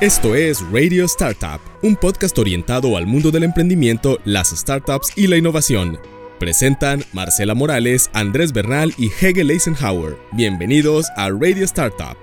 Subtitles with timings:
[0.00, 5.36] Esto es Radio Startup, un podcast orientado al mundo del emprendimiento, las startups y la
[5.36, 5.98] innovación.
[6.38, 10.16] Presentan Marcela Morales, Andrés Bernal y Hegel Eisenhower.
[10.30, 12.16] Bienvenidos a Radio Startup.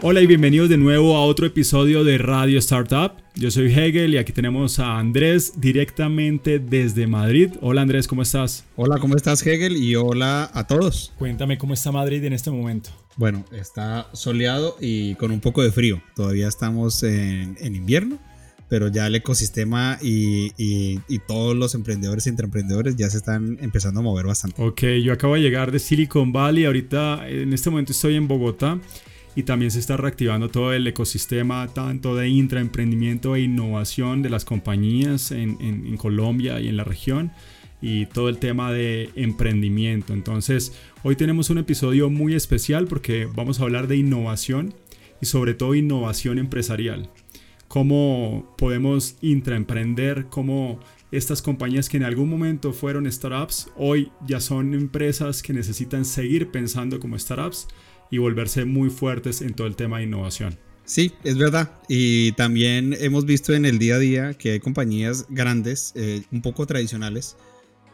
[0.00, 3.14] Hola y bienvenidos de nuevo a otro episodio de Radio Startup.
[3.34, 7.50] Yo soy Hegel y aquí tenemos a Andrés directamente desde Madrid.
[7.62, 8.64] Hola Andrés, ¿cómo estás?
[8.76, 9.76] Hola, ¿cómo estás Hegel?
[9.76, 11.12] Y hola a todos.
[11.18, 12.90] Cuéntame cómo está Madrid en este momento.
[13.16, 16.02] Bueno, está soleado y con un poco de frío.
[16.16, 18.18] Todavía estamos en, invierno,
[18.68, 24.00] pero ya el ecosistema y, y, todos los emprendedores y emprendedores ya se están empezando
[24.00, 24.60] a mover bastante.
[24.60, 26.64] Ok, yo acabo de llegar de Silicon Valley.
[26.64, 28.80] Ahorita, en este momento estoy en Bogotá
[29.36, 34.44] y también se está reactivando todo el ecosistema tanto de intraemprendimiento e innovación de las
[34.44, 37.32] compañías en, en, Colombia y en la región
[37.86, 40.14] y todo el tema de emprendimiento.
[40.14, 44.72] Entonces, hoy tenemos un episodio muy especial porque vamos a hablar de innovación
[45.20, 47.10] y sobre todo innovación empresarial.
[47.68, 50.80] Cómo podemos intraemprender, cómo
[51.12, 56.50] estas compañías que en algún momento fueron startups, hoy ya son empresas que necesitan seguir
[56.50, 57.68] pensando como startups
[58.10, 60.56] y volverse muy fuertes en todo el tema de innovación.
[60.86, 61.70] Sí, es verdad.
[61.86, 66.40] Y también hemos visto en el día a día que hay compañías grandes, eh, un
[66.40, 67.36] poco tradicionales,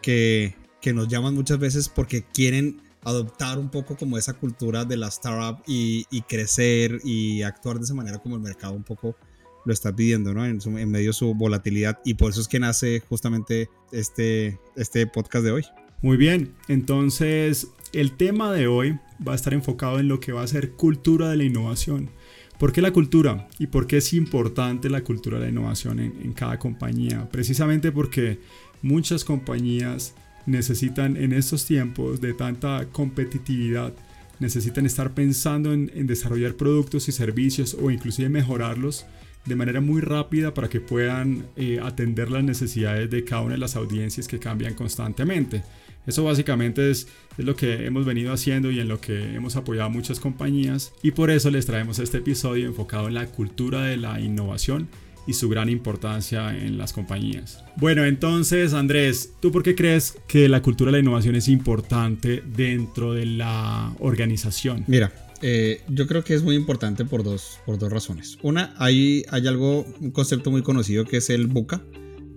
[0.00, 0.54] que,
[0.94, 5.62] nos llaman muchas veces porque quieren adoptar un poco como esa cultura de la startup
[5.66, 9.16] y, crecer y actuar de esa manera como el mercado un poco
[9.64, 10.44] lo está pidiendo, ¿no?
[10.46, 15.06] En, en, medio de su volatilidad y por eso es que nace justamente este, este
[15.06, 15.64] podcast de hoy.
[16.02, 20.42] Muy bien, entonces el tema de hoy va a estar enfocado en lo que va
[20.42, 22.10] a ser cultura de la innovación.
[22.58, 23.48] ¿Por qué la cultura?
[23.58, 27.26] ¿Y por qué es importante la cultura de la innovación en, cada compañía?
[27.30, 28.38] Precisamente porque
[28.82, 30.14] muchas compañías
[30.46, 33.92] necesitan en estos tiempos de tanta competitividad,
[34.38, 39.06] necesitan estar pensando en, desarrollar productos y servicios o inclusive mejorarlos
[39.46, 43.58] de manera muy rápida para que puedan eh, atender las necesidades de cada una de
[43.58, 45.62] las audiencias que cambian constantemente.
[46.06, 49.90] Eso básicamente es, lo que hemos venido haciendo y en lo que hemos apoyado a
[49.90, 54.20] muchas compañías y por eso les traemos este episodio enfocado en la cultura de la
[54.20, 54.88] innovación
[55.30, 57.62] y su gran importancia en las compañías.
[57.76, 62.42] Bueno, entonces Andrés, ¿tú por qué crees que la cultura de la innovación es importante
[62.54, 64.84] dentro de la organización?
[64.88, 68.38] Mira, eh, yo creo que es muy importante por dos, por dos razones.
[68.42, 71.80] Una, hay, hay algo, un concepto muy conocido que es el BUCA,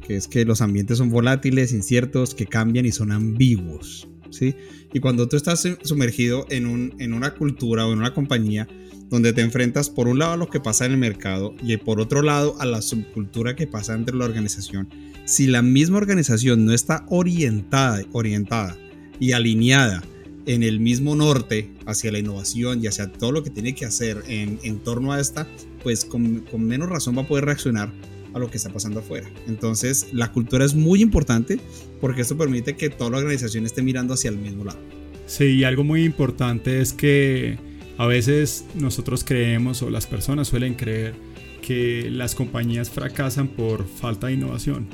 [0.05, 4.07] que es que los ambientes son volátiles, inciertos, que cambian y son ambiguos.
[4.41, 8.67] Y cuando tú estás sumergido en, un, en una cultura o en una compañía
[9.09, 11.99] donde te enfrentas por un lado a lo que pasa en el mercado y por
[11.99, 14.89] otro lado a la subcultura que pasa entre la organización,
[15.25, 18.75] si la misma organización no está orientada, orientada
[19.19, 20.03] y alineada
[20.45, 24.23] en el mismo norte hacia la innovación y hacia todo lo que tiene que hacer
[24.27, 25.47] en, en torno a esta,
[25.83, 27.93] pues con, con menos razón va a poder reaccionar
[28.33, 29.29] a lo que está pasando afuera.
[29.47, 31.59] Entonces, la cultura es muy importante
[32.01, 34.79] porque esto permite que toda la organización esté mirando hacia el mismo lado.
[35.25, 37.57] Sí, y algo muy importante es que
[37.97, 41.13] a veces nosotros creemos o las personas suelen creer
[41.61, 44.87] que las compañías fracasan por falta de innovación.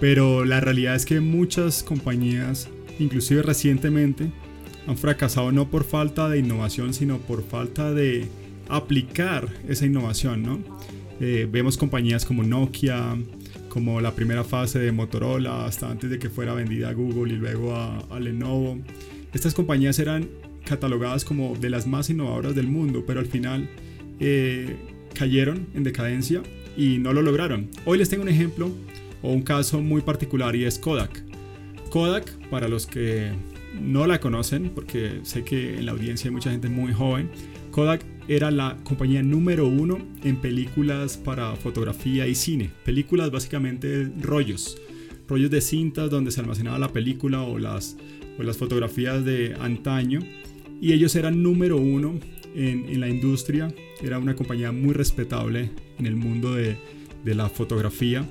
[0.00, 2.68] Pero la realidad es que muchas compañías,
[2.98, 4.30] inclusive recientemente,
[4.86, 8.28] han fracasado no por falta de innovación, sino por falta de
[8.68, 10.58] aplicar esa innovación, ¿no?
[11.20, 13.16] Eh, vemos compañías como Nokia,
[13.68, 17.36] como la primera fase de Motorola, hasta antes de que fuera vendida a Google y
[17.36, 18.78] luego a, Lenovo.
[19.32, 20.28] Estas compañías eran
[20.64, 23.68] catalogadas como de las más innovadoras del mundo, pero al final
[24.20, 24.76] eh,
[25.14, 26.42] cayeron en decadencia
[26.76, 27.68] y no lo lograron.
[27.84, 28.70] Hoy les tengo un ejemplo
[29.22, 31.22] o un caso muy particular y es Kodak.
[31.90, 33.32] Kodak, para los que
[33.80, 37.30] no la conocen, porque sé que en la audiencia hay mucha gente muy joven,
[37.70, 42.70] Kodak era la compañía número uno en películas para fotografía y cine.
[42.84, 44.78] Películas básicamente rollos,
[45.28, 47.96] rollos de cintas donde se almacenaba la película o las,
[48.38, 50.20] las fotografías de antaño.
[50.80, 52.18] Y ellos eran número uno
[52.54, 53.72] en, la industria.
[54.02, 56.76] Era una compañía muy respetable en el mundo de,
[57.24, 58.26] la fotografía.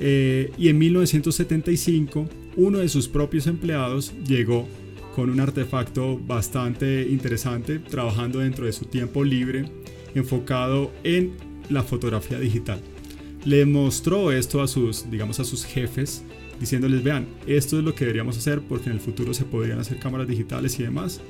[0.00, 4.68] Eh, y en 1975 uno de sus propios empleados llegó
[5.14, 9.64] con un artefacto bastante interesante, trabajando dentro de su tiempo libre,
[10.14, 11.34] enfocado en
[11.70, 12.80] la fotografía digital.
[13.44, 16.24] Le mostró esto a sus, digamos, a sus jefes,
[16.58, 19.98] diciéndoles, vean, esto es lo que deberíamos hacer porque en el futuro se podrían hacer
[20.00, 21.20] cámaras digitales y demás.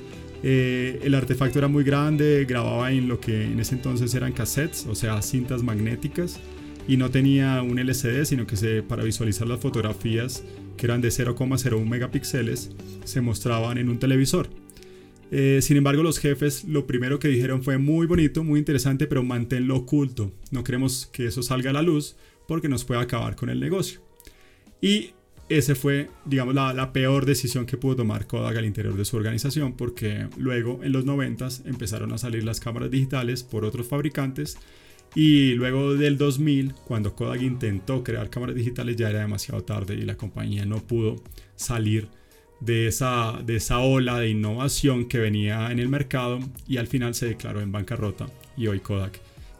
[0.41, 4.87] Eh, el artefacto era muy grande, grababa en lo que en ese entonces eran cassettes,
[4.87, 6.39] o sea, cintas magnéticas,
[6.87, 10.43] y no tenía un LCD, sino que se, para visualizar las fotografías,
[10.77, 12.71] que eran de 0,01 megapíxeles,
[13.03, 14.49] se mostraban en un televisor.
[15.31, 19.23] Eh, sin embargo, los jefes lo primero que dijeron fue muy bonito, muy interesante, pero
[19.23, 20.31] manténlo oculto.
[20.51, 22.15] No queremos que eso salga a la luz
[22.47, 24.01] porque nos puede acabar con el negocio.
[24.81, 25.11] Y
[25.49, 29.73] ese fue, digamos, la, peor decisión que pudo tomar Kodak al interior de su organización,
[29.73, 34.57] porque luego en los 90 empezaron a salir las cámaras digitales por otros fabricantes
[35.15, 40.01] y luego del 2000, cuando Kodak intentó crear cámaras digitales, ya era demasiado tarde y
[40.01, 41.15] la compañía no pudo
[41.55, 42.09] salir
[42.59, 47.15] de esa, de esa ola de innovación que venía en el mercado y al final
[47.15, 48.27] se declaró en bancarrota
[48.57, 49.19] y hoy Kodak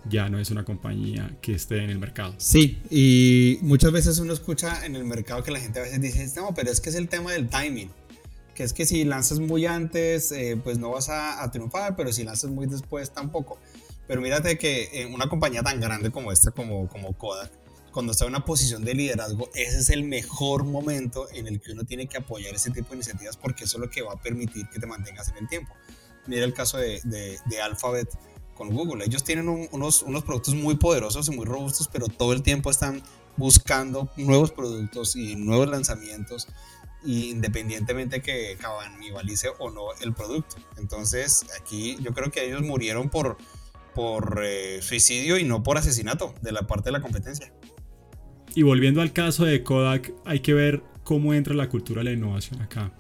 [0.10, 2.36] ya no es una compañía que esté en el mercado.
[2.38, 6.30] Sí, y muchas veces uno escucha en el mercado que la gente a veces dice,
[6.36, 7.90] no, pero es que es el tema del timing,
[8.54, 12.24] que es que si lanzas muy antes, eh, pues no vas a, triunfar, pero si
[12.24, 13.60] lanzas muy después, tampoco.
[14.08, 17.52] Pero mírate que en una compañía tan grande como esta, como, como Kodak,
[17.92, 21.72] cuando está en una posición de liderazgo, ese es el mejor momento en el que
[21.72, 24.22] uno tiene que apoyar ese tipo de iniciativas porque eso es lo que va a
[24.22, 25.74] permitir que te mantengas en el tiempo.
[26.28, 28.10] Mira el caso de, de, de Alphabet
[28.56, 29.06] con Google.
[29.06, 33.04] Ellos tienen unos, unos productos muy poderosos y muy robustos, pero todo el tiempo están
[33.38, 36.48] buscando nuevos productos y nuevos lanzamientos
[37.06, 40.56] independientemente que canibalice o no el producto.
[40.78, 43.38] Entonces aquí yo creo que ellos murieron por,
[43.96, 47.52] por eh, suicidio y no por asesinato de la parte de la competencia.
[48.54, 52.12] Y volviendo al caso de Kodak, hay que ver cómo entra la cultura de la
[52.12, 52.92] innovación acá.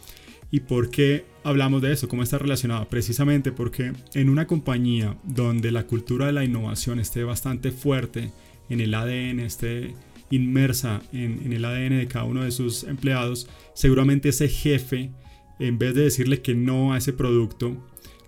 [0.51, 2.07] ¿Y por qué hablamos de eso?
[2.07, 2.87] ¿Cómo está relacionado?
[2.87, 8.31] Precisamente porque en una compañía donde la cultura de la innovación esté bastante fuerte
[8.69, 9.93] en el ADN, esté
[10.29, 15.11] inmersa en, el ADN de cada uno de sus empleados, seguramente ese jefe,
[15.59, 17.77] en vez de decirle que no a ese producto,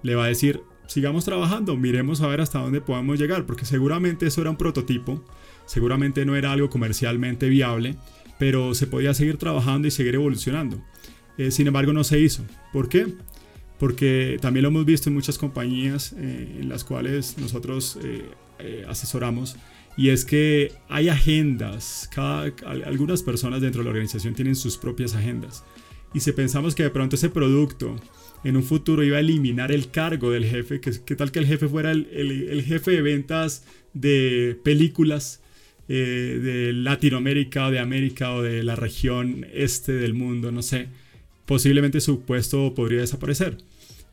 [0.04, 4.28] le va a decir, sigamos trabajando, miremos a ver hasta dónde podemos llegar, porque seguramente
[4.28, 5.24] eso era un prototipo,
[5.66, 7.96] seguramente no era algo comercialmente viable,
[8.40, 10.82] pero se podía seguir trabajando y seguir evolucionando.
[11.38, 12.44] Eh, sin embargo, no se hizo.
[12.74, 13.14] ¿Por qué?
[13.80, 19.56] Porque también lo hemos visto en muchas compañías eh, en las cuales nosotros eh, asesoramos,
[19.98, 22.54] y es que hay agendas, cada,
[22.86, 25.64] algunas personas dentro de la organización tienen sus propias agendas.
[26.14, 27.96] Y si pensamos que de pronto ese producto
[28.44, 31.46] en un futuro iba a eliminar el cargo del jefe, que, ¿qué tal que el
[31.46, 35.42] jefe fuera el, jefe de ventas de películas
[35.90, 40.88] eh, de Latinoamérica de América o de la región este del mundo, no sé,
[41.46, 43.58] posiblemente su puesto podría desaparecer.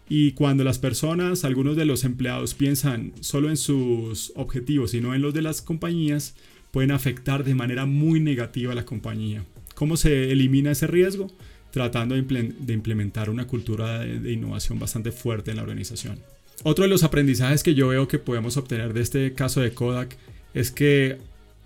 [0.08, 5.14] Y cuando las personas, algunos de los empleados piensan solo en sus objetivos y no
[5.14, 6.34] en los de las compañías,
[6.70, 9.44] pueden afectar de manera muy negativa a la compañía.
[9.74, 11.28] ¿Cómo se elimina ese riesgo?
[11.74, 16.20] Tratando de implementar una cultura de innovación bastante fuerte en la organización.
[16.62, 20.16] Otro de los aprendizajes que yo veo que podemos obtener de este caso de Kodak
[20.54, 21.18] es que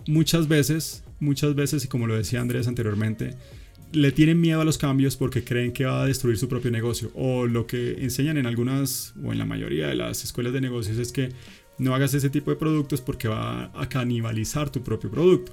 [0.06, 3.34] muchas veces, muchas veces, y como lo decía Andrés anteriormente,
[3.92, 7.10] le tienen miedo a los cambios porque creen que va a destruir su propio negocio.
[7.14, 10.96] O lo que enseñan en algunas o en la mayoría de las escuelas de negocios
[10.96, 11.32] es que
[11.76, 15.52] no hagas ese tipo de productos porque va a canibalizar tu propio producto.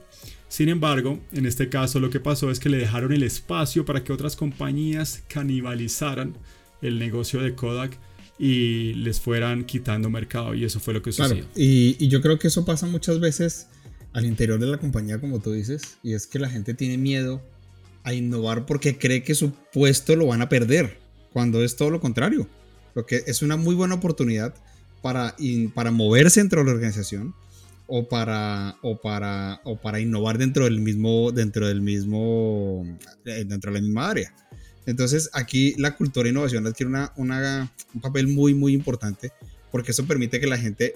[0.56, 4.06] Sin embargo, en este caso lo que pasó es que le dejaron el espacio para
[4.06, 6.38] que otras compañías canibalizaran
[6.82, 7.98] el negocio de Kodak
[8.40, 11.44] y les fueran quitando mercado y eso fue lo que sucedió.
[11.58, 13.68] y, y yo creo que eso pasa muchas veces
[14.14, 17.42] al interior de la compañía, como tú dices, y es que la gente tiene miedo
[18.04, 21.00] a innovar porque cree que su puesto lo van a perder,
[21.34, 22.48] cuando es todo lo contrario.
[22.94, 24.56] Porque es una muy buena oportunidad
[25.02, 25.36] para,
[25.74, 27.36] para moverse dentro de la organización
[27.88, 32.86] o para, o para, o para innovar dentro del mismo, dentro del mismo,
[33.26, 34.34] eh, dentro de la misma área.
[34.86, 39.32] Entonces aquí la cultura de innovación adquiere una, un papel muy, muy importante
[39.72, 40.94] porque eso permite que la gente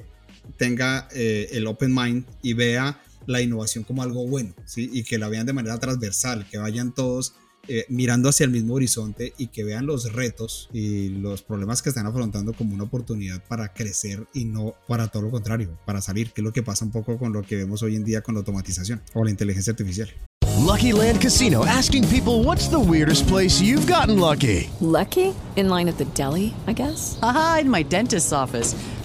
[0.57, 4.89] tenga eh, el open mind y vea la innovación como algo bueno, ¿sí?
[4.91, 7.33] Y que la vean de manera transversal, que vayan todos
[7.71, 11.89] eh, mirando hacia el mismo horizonte y que vean los retos y los problemas que
[11.89, 16.31] están afrontando como una oportunidad para crecer y no para todo lo contrario, para salir,
[16.31, 18.33] que es lo que pasa un poco con lo que vemos hoy en día con
[18.33, 20.09] la automatización o la inteligencia artificial.
[20.57, 24.69] Lucky Land Casino asking people what's the weirdest place you've gotten lucky.
[24.81, 25.33] Lucky?
[25.55, 27.19] In line at the deli, I guess.
[27.21, 28.75] Aha, in my dentist's office.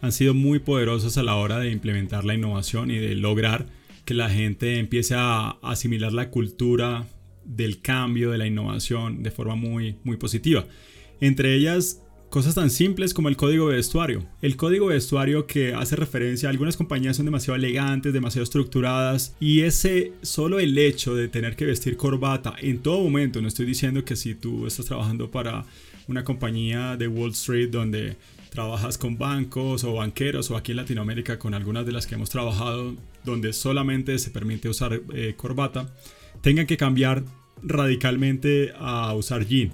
[0.00, 3.66] han sido muy poderosas a la hora de implementar la innovación y de lograr
[4.04, 7.06] que la gente empiece a asimilar la cultura
[7.44, 10.64] del cambio, de la innovación de forma muy, muy positiva.
[11.20, 14.24] Entre ellas, cosas tan simples como el código de vestuario.
[14.40, 19.34] El código de vestuario que hace referencia a algunas compañías son demasiado elegantes, demasiado estructuradas
[19.40, 23.66] y ese solo el hecho de tener que vestir corbata en todo momento, no estoy
[23.66, 25.66] diciendo que si tú estás trabajando para
[26.06, 28.16] una compañía de Wall Street donde
[28.50, 32.30] trabajas con bancos o banqueros o aquí en Latinoamérica con algunas de las que hemos
[32.30, 35.94] trabajado donde solamente se permite usar eh, corbata,
[36.42, 37.24] tengan que cambiar
[37.62, 39.72] radicalmente a usar jean.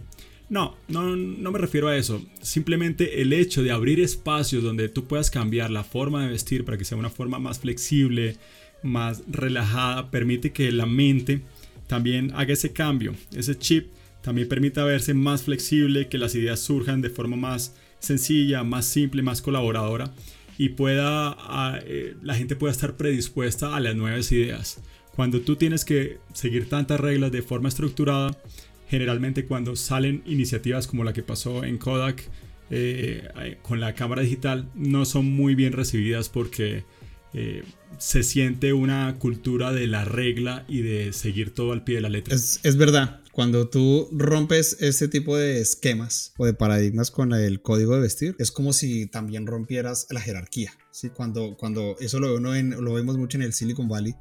[0.48, 2.22] No, no, no me refiero a eso.
[2.40, 6.78] Simplemente el hecho de abrir espacios donde tú puedas cambiar la forma de vestir para
[6.78, 8.36] que sea una forma más flexible,
[8.82, 11.40] más relajada, permite que la mente
[11.86, 13.14] también haga ese cambio.
[13.34, 13.88] Ese chip
[14.22, 17.74] también permite verse más flexible, que las ideas surjan de forma más
[18.06, 20.12] sencilla, más simple, más colaboradora
[20.58, 21.36] y pueda
[21.84, 24.80] eh, la gente pueda estar predispuesta a las nuevas ideas.
[25.14, 28.36] Cuando tú tienes que seguir tantas reglas de forma estructurada,
[28.88, 32.22] generalmente cuando salen iniciativas como la que pasó en Kodak
[32.70, 36.84] eh, con la cámara digital, no son muy bien recibidas porque
[37.38, 37.64] eh,
[37.98, 42.08] se siente una cultura de la regla y de seguir todo al pie de la
[42.08, 42.34] letra.
[42.34, 47.60] Es, es, verdad, cuando tú rompes ese tipo de esquemas o de paradigmas con el
[47.60, 50.72] código de vestir, es como si también rompieras la jerarquía.
[50.90, 51.10] ¿sí?
[51.10, 54.14] Cuando, cuando eso lo, lo vemos mucho en el Silicon Valley,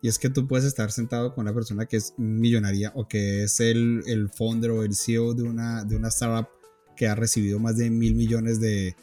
[0.00, 3.42] y es que tú puedes estar sentado con una persona que es millonaria o que
[3.42, 6.48] es el, el founder o el CEO de una, de una startup
[6.96, 8.96] que ha recibido más de mil millones de,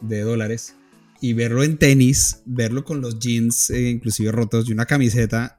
[0.00, 0.76] de dólares
[1.20, 5.57] y verlo en tenis, verlo con los jeans eh, inclusive rotos y una camiseta,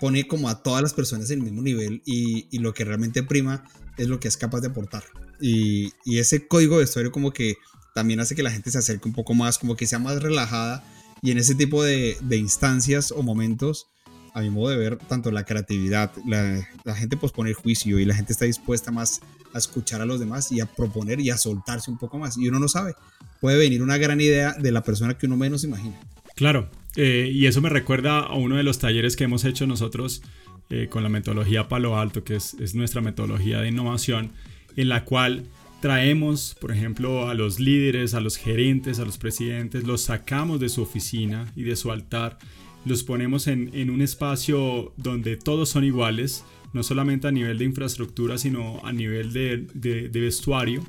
[0.00, 3.64] pone como a todas las personas en el mismo nivel y, lo que realmente prima
[3.96, 5.04] es lo que es capaz de aportar.
[5.40, 7.56] Y, ese código de vestuario como que
[7.94, 10.84] también hace que la gente se acerque un poco más, como que sea más relajada
[11.22, 13.86] y en ese tipo de, de instancias o momentos
[14.34, 18.04] a mi modo de ver, tanto la creatividad, la, la gente pospone el juicio y
[18.04, 19.20] la gente está dispuesta más
[19.52, 22.36] a escuchar a los demás y a proponer y a soltarse un poco más.
[22.38, 22.94] Y uno no sabe,
[23.40, 25.98] puede venir una gran idea de la persona que uno menos imagina.
[26.36, 30.22] Claro, eh, y eso me recuerda a uno de los talleres que hemos hecho nosotros
[30.70, 34.32] eh, con la metodología Palo Alto, que es, es nuestra metodología de innovación,
[34.76, 35.44] en la cual
[35.80, 40.68] traemos, por ejemplo, a los líderes, a los gerentes, a los presidentes, los sacamos de
[40.68, 42.38] su oficina y de su altar
[42.84, 47.64] los ponemos en, en, un espacio donde todos son iguales, no solamente a nivel de
[47.64, 50.84] infraestructura, sino a nivel de, de, vestuario.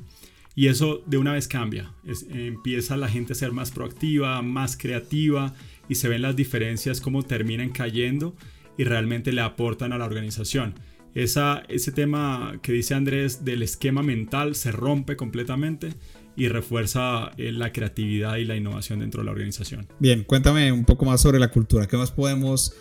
[0.54, 1.92] Y eso de una vez cambia.
[2.30, 5.54] Empieza la gente a ser más proactiva, más creativa
[5.88, 8.34] y se ven las diferencias, cómo terminan cayendo
[8.76, 10.74] y realmente le aportan a la organización.
[11.14, 15.92] Esa, ese tema que dice Andrés del esquema mental se rompe completamente
[16.36, 19.86] y refuerza eh, la creatividad y la innovación dentro de la organización.
[19.98, 21.86] Bien, cuéntame un poco más sobre la cultura.
[21.86, 22.74] ¿Qué más podemos,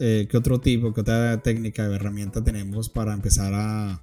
[0.00, 4.02] eh, qué otro tipo, qué otra técnica o herramienta tenemos para empezar a,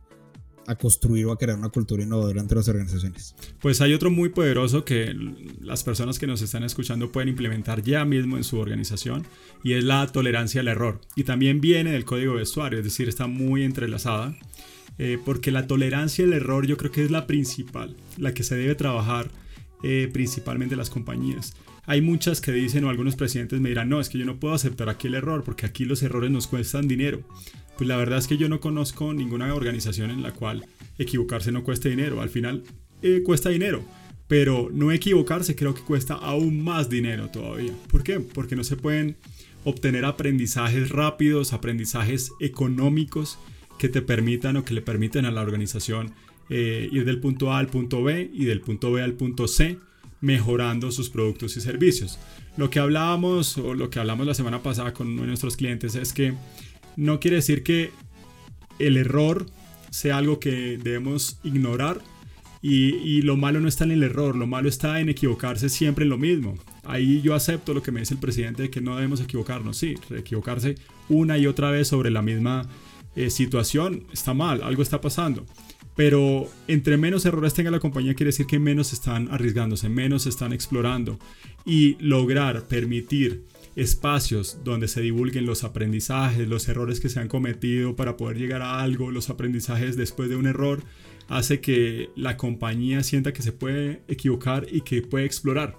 [0.67, 3.35] a construir o a crear una cultura innovadora entre las organizaciones?
[3.59, 5.15] Pues hay otro muy poderoso que
[5.61, 9.25] las personas que nos están escuchando pueden implementar ya mismo en su organización
[9.63, 11.01] y es la tolerancia al error.
[11.15, 14.35] Y también viene del código de vestuario, es decir, está muy entrelazada.
[14.99, 18.55] Eh, porque la tolerancia al error yo creo que es la principal, la que se
[18.55, 19.31] debe trabajar
[19.81, 21.55] eh, principalmente las compañías.
[21.85, 24.53] Hay muchas que dicen o algunos presidentes me dirán, no, es que yo no puedo
[24.53, 27.21] aceptar aquí el error porque aquí los errores nos cuestan dinero.
[27.77, 30.65] Pues la verdad es que yo no conozco ninguna organización en la cual
[30.97, 32.21] equivocarse no cueste dinero.
[32.21, 32.63] Al final
[33.01, 33.83] eh, cuesta dinero,
[34.27, 37.73] pero no equivocarse creo que cuesta aún más dinero todavía.
[37.89, 38.19] ¿Por qué?
[38.19, 39.17] Porque no se pueden
[39.63, 43.39] obtener aprendizajes rápidos, aprendizajes económicos
[43.79, 46.13] que te permitan o que le permiten a la organización
[46.49, 49.77] eh, ir del punto A al punto B y del punto B al punto C
[50.21, 52.17] mejorando sus productos y servicios.
[52.55, 55.95] Lo que hablábamos o lo que hablamos la semana pasada con uno de nuestros clientes
[55.95, 56.33] es que
[56.95, 57.91] no quiere decir que
[58.79, 59.45] el error
[59.89, 62.01] sea algo que debemos ignorar
[62.65, 66.09] y, lo malo no está en el error, lo malo está en equivocarse siempre en
[66.09, 66.55] lo mismo.
[66.85, 69.95] Ahí yo acepto lo que me dice el presidente de que no debemos equivocarnos, sí,
[70.15, 70.75] equivocarse
[71.09, 72.69] una y otra vez sobre la misma
[73.17, 75.45] eh, situación está mal, algo está pasando.
[75.95, 80.53] pero entre menos errores tenga la compañía quiere decir que menos están arriesgándose, menos están
[80.53, 81.19] explorando
[81.65, 83.43] y lograr permitir
[83.75, 88.61] espacios donde se divulguen los aprendizajes, los errores que se han cometido para poder llegar
[88.61, 90.83] a algo, los aprendizajes después de un error,
[91.27, 95.75] hace que la compañía sienta que se puede equivocar y que puede explorar.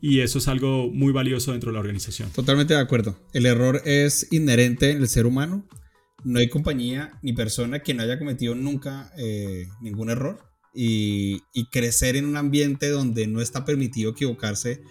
[0.00, 2.30] Y eso es algo muy valioso dentro de la organización.
[2.30, 3.18] Totalmente de acuerdo.
[3.32, 5.66] El error es inherente en el ser humano.
[6.24, 10.44] No hay compañía ni persona que no haya cometido nunca eh, ningún error.
[10.72, 14.82] Y, y crecer en un ambiente donde no está permitido equivocarse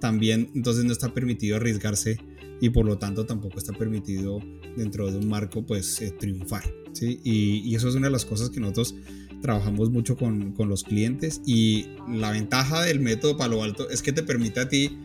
[0.00, 2.18] también entonces no está permitido arriesgarse
[2.60, 4.40] y por lo tanto tampoco está permitido
[4.76, 6.64] dentro de un marco pues eh, triunfar.
[6.92, 7.20] ¿sí?
[7.24, 8.94] Y, eso es una de las cosas que nosotros
[9.40, 14.12] trabajamos mucho con, con, los clientes y la ventaja del método Palo Alto es que
[14.12, 14.98] te permite a ti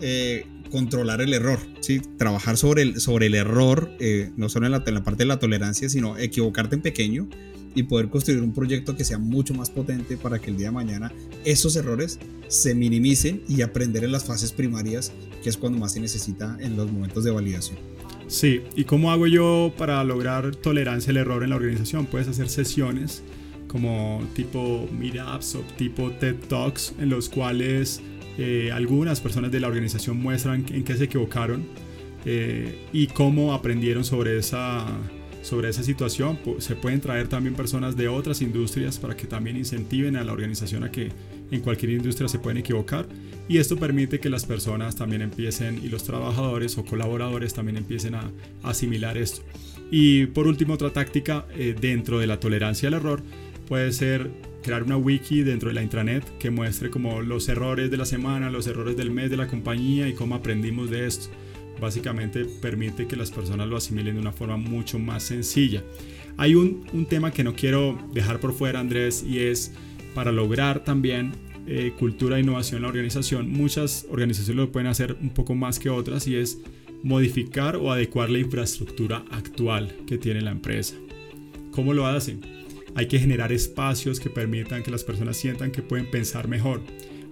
[0.00, 2.00] eh, controlar el error, ¿sí?
[2.18, 5.26] trabajar sobre el, sobre el error, eh, no solo en la, en la parte de
[5.26, 7.28] la tolerancia, sino equivocarte en pequeño
[7.76, 10.72] y poder construir un proyecto que sea mucho más potente para que el día de
[10.72, 11.12] mañana
[11.44, 12.18] esos errores
[12.48, 16.76] se minimicen y aprender en las fases primarias, que es cuando más se necesita en
[16.76, 17.76] los momentos de validación.
[18.28, 22.06] Sí, ¿y cómo hago yo para lograr tolerancia al error en la organización?
[22.06, 23.22] Puedes hacer sesiones
[23.68, 28.00] como tipo meetups o tipo TED Talks en los cuales
[28.38, 31.64] eh, algunas personas de la organización muestran en qué se equivocaron
[32.24, 34.86] eh, y cómo aprendieron sobre esa
[35.46, 36.38] sobre esa situación.
[36.58, 40.82] Se pueden traer también personas de otras industrias para que también incentiven a la organización
[40.82, 41.12] a que
[41.52, 43.06] en cualquier industria se pueden equivocar.
[43.48, 48.16] Y esto permite que las personas también empiecen y los trabajadores o colaboradores también empiecen
[48.16, 48.28] a,
[48.64, 49.42] asimilar esto.
[49.88, 53.22] Y por último, otra táctica eh, dentro de la tolerancia al error
[53.68, 54.32] puede ser
[54.64, 58.50] crear una wiki dentro de la intranet que muestre como los errores de la semana,
[58.50, 61.28] los errores del mes de la compañía y cómo aprendimos de esto
[61.80, 65.82] básicamente permite que las personas lo asimilen de una forma mucho más sencilla.
[66.36, 69.72] Hay un, tema que no quiero dejar por fuera, Andrés, y es
[70.14, 71.32] para lograr también
[71.66, 73.50] eh, cultura e innovación en la organización.
[73.50, 76.58] Muchas organizaciones lo pueden hacer un poco más que otras y es
[77.02, 80.94] modificar o adecuar la infraestructura actual que tiene la empresa.
[81.70, 82.40] ¿Cómo lo hacen?
[82.94, 86.80] Hay que generar espacios que permitan que las personas sientan que pueden pensar mejor.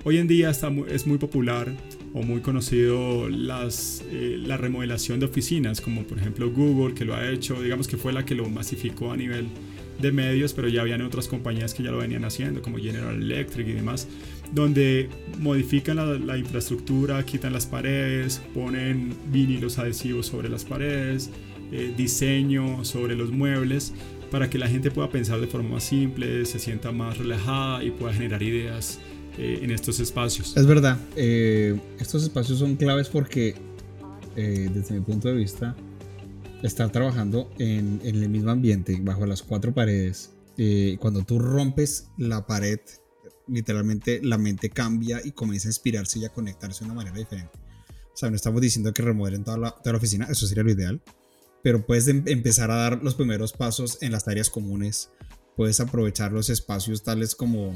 [0.06, 1.72] Hoy en día está es muy popular
[2.12, 7.14] o muy conocido las, eh, la remodelación de oficinas, como por ejemplo Google, que lo
[7.14, 9.46] ha hecho, digamos que fue la que lo masificó a nivel
[9.98, 13.66] de medios, pero ya habían otras compañías que ya lo venían haciendo, como General Electric
[13.66, 14.06] y demás,
[14.52, 15.08] donde
[15.40, 21.30] modifican la, infraestructura, quitan las paredes, ponen vinilos adhesivos sobre las paredes,
[21.72, 23.94] eh, diseño sobre los muebles,
[24.30, 27.90] para que la gente pueda pensar de forma más simple, se sienta más relajada y
[27.90, 29.00] pueda generar ideas
[29.38, 30.56] eh, en estos espacios.
[30.56, 33.54] Es verdad, eh, estos espacios son claves porque
[34.36, 35.74] eh, desde mi punto de vista,
[36.62, 40.30] estar trabajando en, en, el mismo ambiente, bajo las cuatro paredes,
[41.00, 42.78] cuando tú rompes la pared,
[43.48, 47.58] literalmente la mente cambia y comienza a inspirarse y a conectarse de una manera diferente.
[48.14, 50.70] O sea, no estamos diciendo que remodelen toda la, toda la oficina, eso sería lo
[50.70, 51.02] ideal,
[51.62, 55.10] pero puedes em, empezar a dar los primeros pasos en las áreas comunes,
[55.56, 57.74] puedes aprovechar los espacios tales como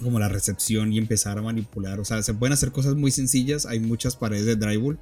[0.00, 2.00] como la recepción y empezar a manipular.
[2.00, 3.66] O sea, se pueden hacer cosas muy sencillas.
[3.66, 4.98] Hay muchas paredes de drywall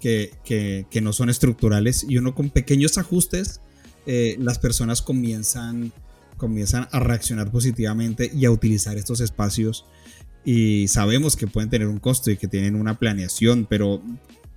[0.00, 3.60] que, que, no son estructurales y uno con pequeños ajustes,
[4.06, 5.92] eh, las personas comienzan,
[6.36, 9.84] comienzan a reaccionar positivamente y a utilizar estos espacios.
[10.44, 14.02] Y sabemos que pueden tener un costo y que tienen una planeación, pero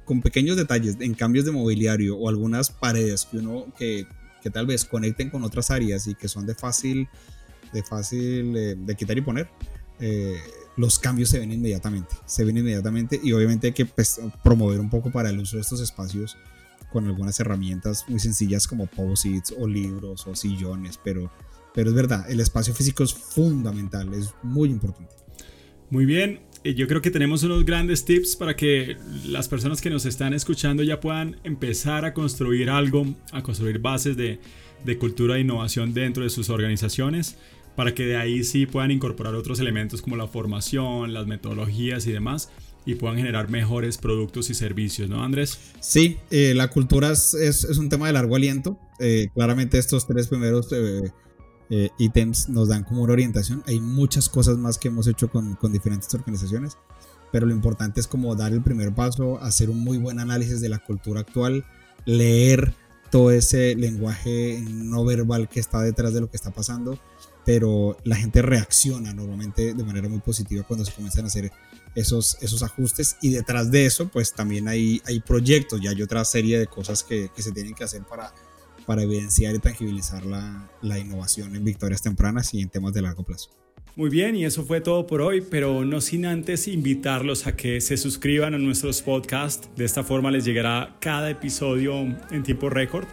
[0.06, 3.28] con pequeños detalles, en cambios de mobiliario o algunas paredes
[3.78, 4.08] que,
[4.42, 7.08] que tal vez conecten con otras áreas y que son de fácil
[7.74, 9.50] de fácil eh, de quitar y poner,
[10.00, 10.38] eh,
[10.78, 12.16] los cambios se ven inmediatamente.
[12.26, 15.62] Se ven inmediatamente y obviamente hay que pues, promover un poco para el uso de
[15.62, 16.38] estos espacios
[16.92, 21.32] con algunas herramientas muy sencillas como posits o libros o sillones, pero,
[21.74, 25.16] pero es verdad, el espacio físico es fundamental, es muy importante.
[25.90, 30.06] Muy bien, yo creo que tenemos unos grandes tips para que las personas que nos
[30.06, 34.40] están escuchando ya puedan empezar a construir algo, a construir bases de,
[34.84, 37.38] de cultura e innovación dentro de sus organizaciones
[37.76, 42.12] para que de ahí sí puedan incorporar otros elementos como la formación, las metodologías y
[42.12, 42.50] demás
[42.86, 45.60] y puedan generar mejores productos y servicios, ¿no, Andrés?
[45.80, 48.80] Sí, eh, la cultura es, un tema de largo aliento.
[49.00, 53.64] Eh, claramente estos tres primeros eh, ítems nos dan como una orientación.
[53.68, 56.78] Hay muchas cosas más que hemos hecho con diferentes organizaciones,
[57.32, 60.70] pero lo importante es como dar el primer paso, hacer un muy buen análisis de
[60.70, 61.66] la cultura actual,
[62.06, 62.74] leer
[63.10, 66.98] todo ese lenguaje no verbal que está detrás de lo que está pasando
[67.46, 71.52] pero la gente reacciona normalmente de manera muy positiva cuando se comienzan a hacer
[71.96, 76.24] esos, esos ajustes y detrás de eso pues también hay, hay proyectos, ya hay otra
[76.26, 78.34] serie de cosas que, que se tienen que hacer para,
[78.86, 83.24] para evidenciar y tangibilizar la, la innovación en victorias tempranas y en temas de largo
[83.24, 83.50] plazo.
[83.98, 87.82] Muy bien, y eso fue todo por hoy, pero no sin antes invitarlos a que
[87.82, 89.70] se suscriban a nuestros podcasts.
[89.76, 91.96] De esta forma les llegará cada episodio
[92.32, 93.06] en tiempo récord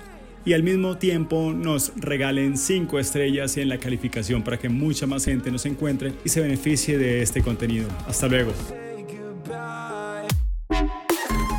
[0.44, 5.24] y al mismo tiempo nos regalen 5 estrellas en la calificación para que mucha más
[5.24, 7.88] gente nos encuentre y se beneficie de este contenido.
[8.06, 8.52] Hasta luego.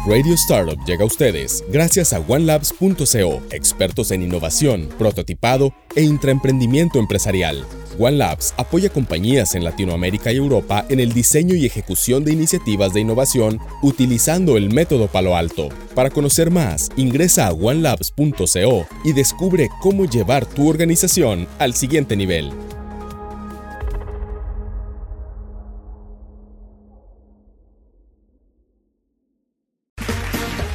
[0.08, 7.64] Radio Startup llega a ustedes gracias a OneLabs.co, expertos en innovación, prototipado e intraemprendimiento empresarial.
[7.98, 13.02] OneLabs apoya compañías en Latinoamérica y Europa en el diseño y ejecución de iniciativas de
[13.02, 15.70] innovación utilizando el método Palo Alto.
[15.96, 22.52] Para conocer más, ingresa a onelabs.co y descubre cómo llevar tu organización al siguiente nivel.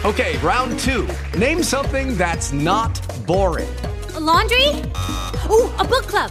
[0.04, 1.08] Okay, round two.
[1.38, 3.66] Name something that's not boring.
[4.14, 4.68] A laundry?
[5.50, 6.30] Ooh, a book club.